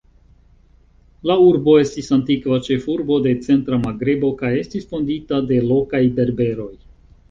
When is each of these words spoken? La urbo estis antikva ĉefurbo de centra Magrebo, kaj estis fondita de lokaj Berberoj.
La 1.31 1.35
urbo 1.47 1.75
estis 1.81 2.09
antikva 2.17 2.59
ĉefurbo 2.69 3.19
de 3.29 3.37
centra 3.51 3.81
Magrebo, 3.87 4.35
kaj 4.43 4.55
estis 4.67 4.93
fondita 4.93 5.45
de 5.55 5.65
lokaj 5.71 6.07
Berberoj. 6.21 6.73